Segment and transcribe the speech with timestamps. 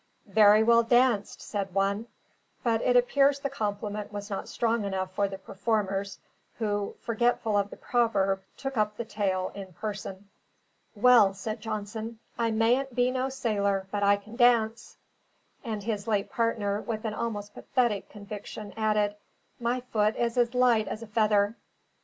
[0.33, 2.07] "Very well danced!" said one;
[2.63, 6.17] but it appears the compliment was not strong enough for the performers,
[6.57, 10.27] who (forgetful of the proverb) took up the tale in person.
[10.95, 12.17] "Well," said Johnson.
[12.35, 14.97] "I mayn't be no sailor, but I can dance!"
[15.63, 19.15] And his late partner, with an almost pathetic conviction, added,
[19.59, 21.53] "My foot is as light as a feather."